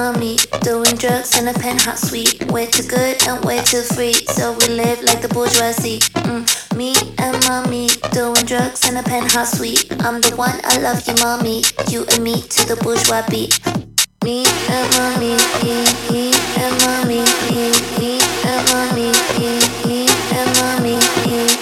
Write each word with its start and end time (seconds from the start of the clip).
mommy. 0.00 0.36
Doing 0.62 0.96
drugs 0.96 1.38
in 1.38 1.48
a 1.48 1.52
penthouse 1.52 2.08
suite. 2.08 2.50
Way 2.50 2.66
too 2.66 2.86
good 2.96 3.16
and 3.28 3.44
way 3.44 3.60
too 3.62 3.82
free. 3.82 4.14
So 4.36 4.56
we 4.58 4.66
live 4.82 5.02
like 5.02 5.20
the 5.20 5.28
bourgeoisie. 5.28 6.00
Mm. 6.28 6.42
Me 6.76 6.94
and 7.18 7.36
mommy. 7.46 7.88
Doing 8.12 8.44
drugs 8.50 8.88
in 8.88 8.96
a 8.96 9.02
penthouse 9.02 9.52
suite. 9.58 9.84
I'm 10.04 10.20
the 10.22 10.34
one 10.36 10.58
I 10.64 10.78
love 10.86 11.06
you, 11.06 11.16
mommy. 11.24 11.64
You 11.92 12.00
and 12.12 12.24
me 12.24 12.40
to 12.54 12.60
the 12.70 12.76
bourgeois 12.82 13.24
beat. 13.28 13.60
Me 14.24 14.44
and 14.76 14.88
mommy. 14.96 15.34
Me, 15.64 15.76
me 16.12 16.24
and 16.64 16.74
mommy. 16.84 17.20
Me, 17.52 17.64
me 18.00 18.12
and 18.50 18.62
mommy. 18.72 19.08
Me, 19.38 19.50
me 19.86 20.00
and 20.38 20.50
mommy. 20.60 20.96
Me. 21.28 21.59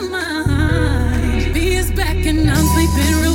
my 0.00 0.42
mind. 0.46 1.54
Me 1.54 1.76
is 1.76 1.90
back 1.90 2.16
and 2.26 2.50
I'm 2.50 2.66
sleeping. 2.74 3.27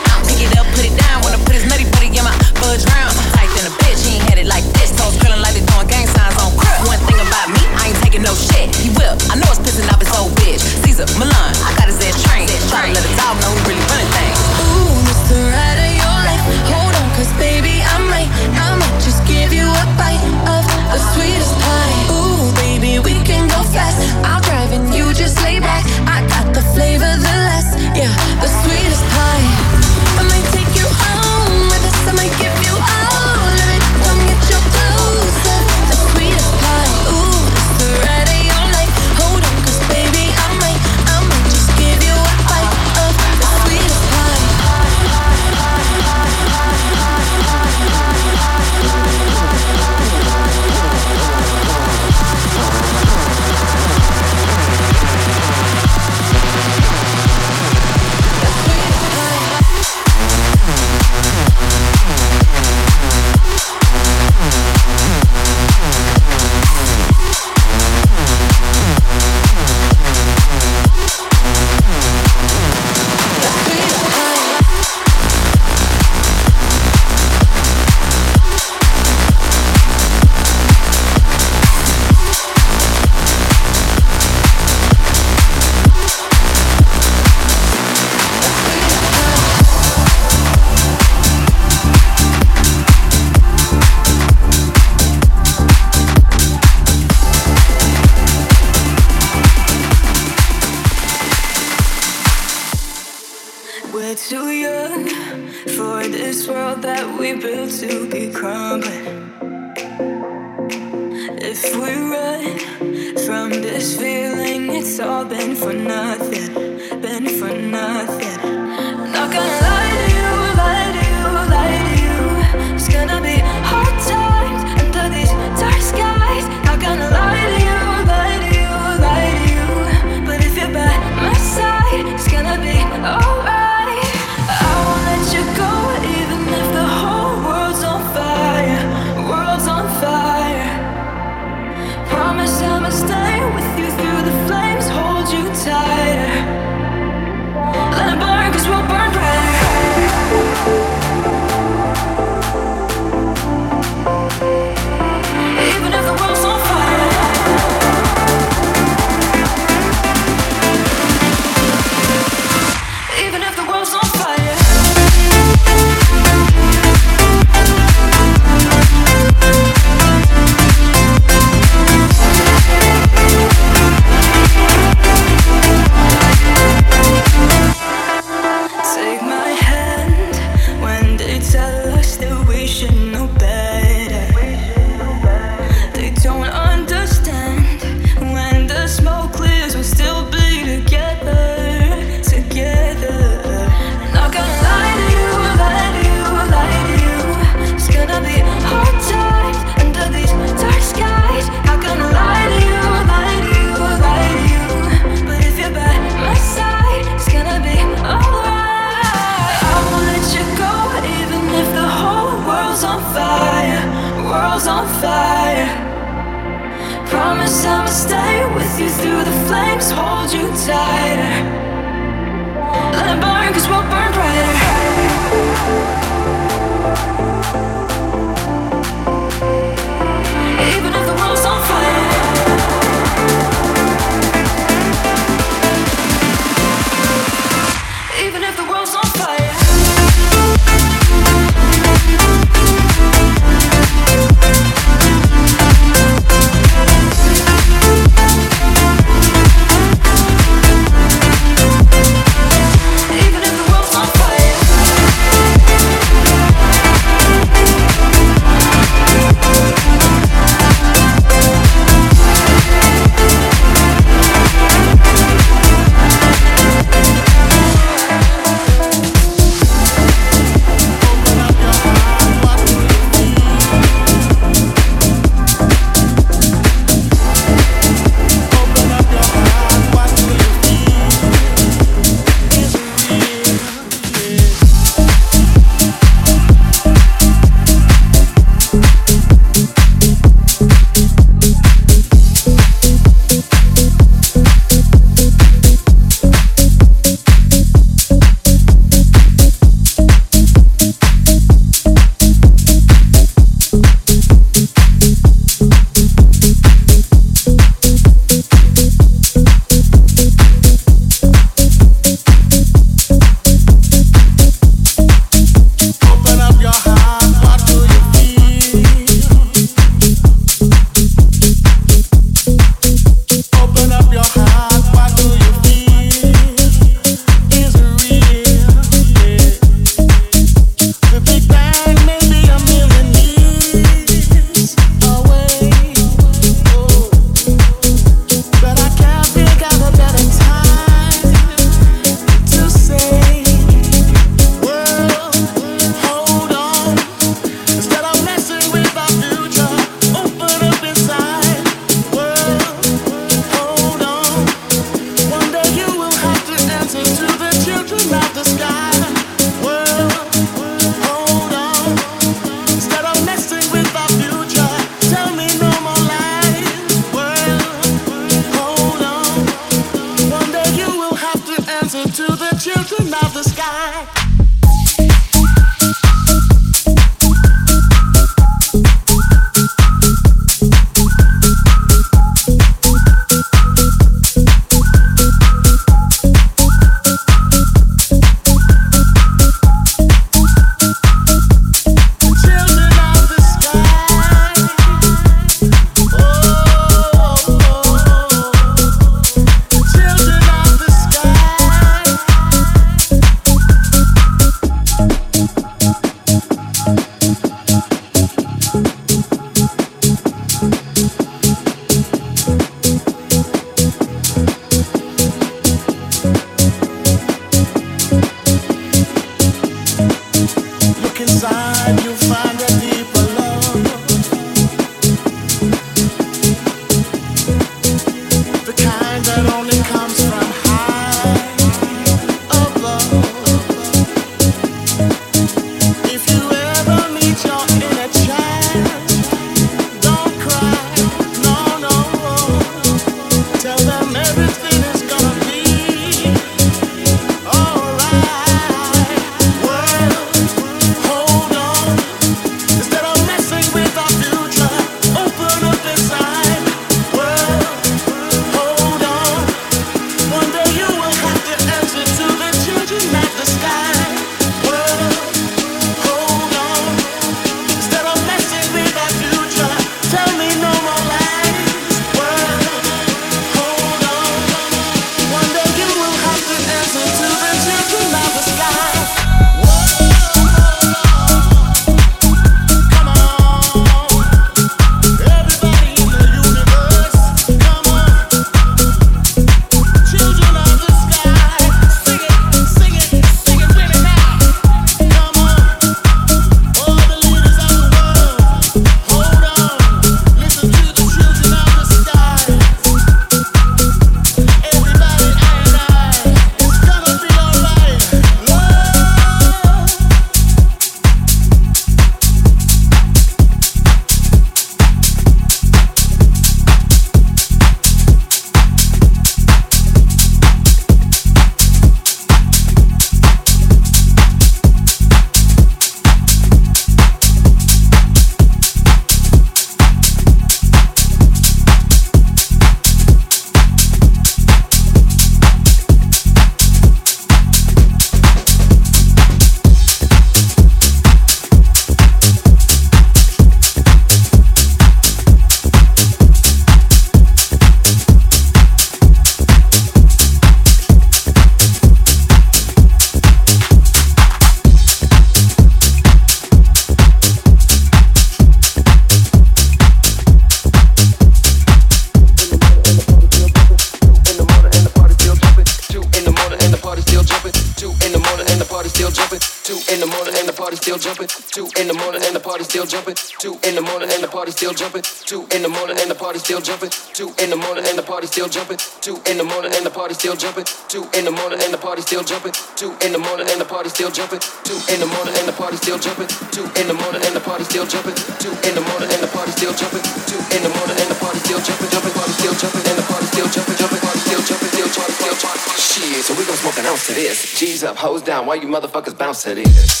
Hose 598.01 598.23
down 598.23 598.47
while 598.47 598.55
you 598.55 598.67
motherfuckers 598.67 599.15
bounce 599.15 599.43
to 599.43 599.53
this. 599.53 600.00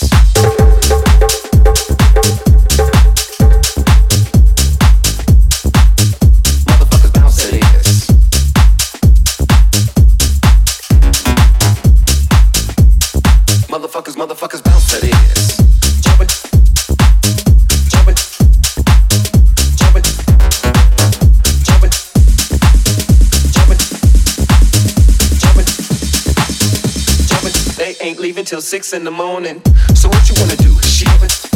till 28.61 28.67
six 28.67 28.93
in 28.93 29.03
the 29.03 29.11
morning. 29.11 29.61
So 29.95 30.07
what 30.07 30.29
you 30.29 30.35
wanna 30.39 30.55
do? 30.57 30.71
She. 30.81 31.50